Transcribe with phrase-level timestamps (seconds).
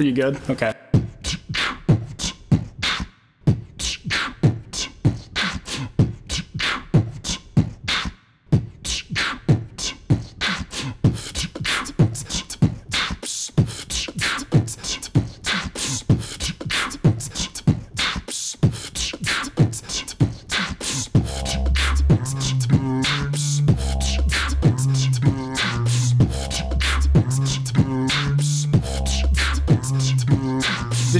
[0.00, 0.40] You good?
[0.48, 0.72] Okay.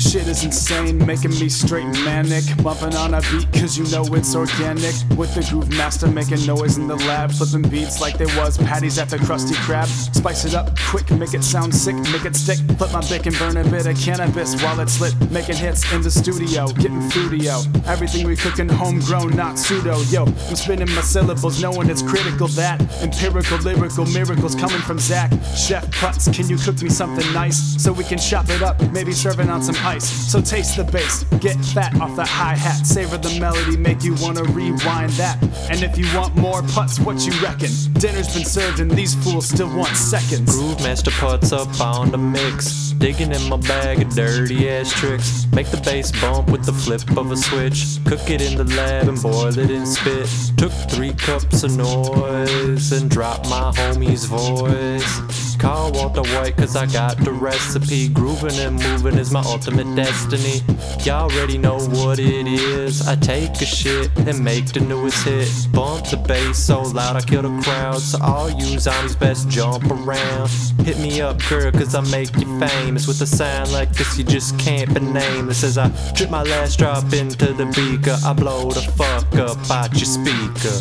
[0.00, 2.42] This shit is insane, making me straight manic.
[2.62, 4.94] Bumping on a beat, cause you know it's organic.
[5.14, 7.30] With the Groove Masta making noise in the lab.
[7.32, 9.88] Flipping beats like they was patties at the Krusty Krab.
[10.16, 12.56] Spice it up quick, make it sound sick, make it stick.
[12.78, 15.14] Flip my bick and burn a bit of cannabis while it's lit.
[15.30, 17.60] Making hits in the studio, getting fruitio.
[17.86, 20.00] Everything we cooking homegrown, not pseudo.
[20.08, 25.30] Yo, I'm spinning my syllables, knowing it's critical that empirical, lyrical miracles coming from Zach.
[25.54, 28.80] Chef Putz, can you cook me something nice so we can chop it up?
[28.92, 30.08] Maybe serving on some ice.
[30.30, 34.14] So taste the bass, get fat off that hi hat, savor the melody, make you
[34.20, 35.36] wanna rewind that.
[35.70, 37.70] And if you want more Putz, what you reckon?
[37.94, 40.48] Dinner's been served and these fools still want seconds.
[40.54, 42.92] Groove Masta Putz up on the mix.
[43.00, 45.46] Digging in my bag of dirty ass tricks.
[45.52, 47.98] Make the bass bump with the flip of a switch.
[48.06, 50.28] Cook it in the lab and boil it in spit.
[50.56, 55.49] Took three cups of noise and dropped my homie's voice.
[55.60, 58.08] Call Walter White cause I got the recipe.
[58.08, 60.62] Grooving and moving is my ultimate destiny.
[61.04, 63.06] Y'all already know what it is.
[63.06, 65.50] I take a shit and make the newest hit.
[65.70, 68.00] Bump the bass so loud I kill the crowd.
[68.00, 70.48] So all you zombies best jump around.
[70.82, 73.06] Hit me up, girl, cause I make you famous.
[73.06, 75.62] With a sound like this, you just can't be nameless.
[75.62, 79.92] As I drip my last drop into the beaker, I blow the fuck up out
[79.92, 80.80] your speaker.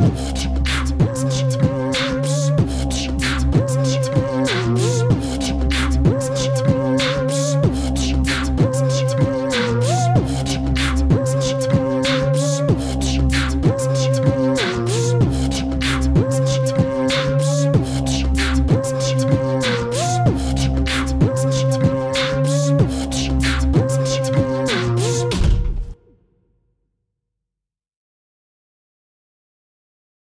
[0.00, 0.29] Joseph.